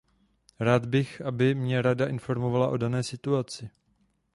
Rád 0.59 0.85
bych, 0.85 1.21
aby 1.21 1.55
mě 1.55 1.81
Rada 1.81 2.05
informovala 2.07 2.69
o 2.69 2.77
dané 2.77 3.03
situaci. 3.03 3.69